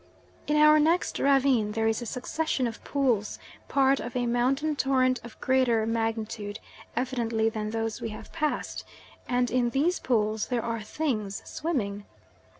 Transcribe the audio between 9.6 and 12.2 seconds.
these pools there are things swimming.